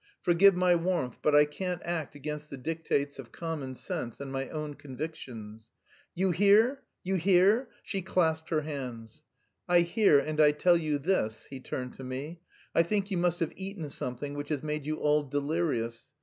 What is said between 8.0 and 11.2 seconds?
clasped her hands. "I hear, and I tell you